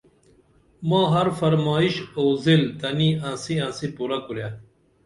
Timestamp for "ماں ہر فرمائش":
0.89-1.95